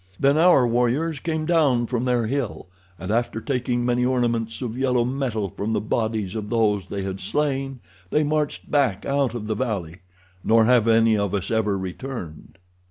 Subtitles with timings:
[0.19, 2.65] Then our warriors came down from their hill,
[2.97, 7.21] and, after taking many ornaments of yellow metal from the bodies of those they had
[7.21, 9.97] slain, they marched back out of the valley,
[10.43, 12.57] nor have any of us ever returned.